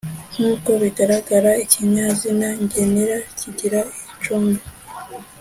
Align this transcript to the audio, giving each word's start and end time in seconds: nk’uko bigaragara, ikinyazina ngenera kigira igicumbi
nk’uko 0.33 0.69
bigaragara, 0.81 1.51
ikinyazina 1.63 2.47
ngenera 2.63 3.17
kigira 3.37 3.79
igicumbi 3.93 4.61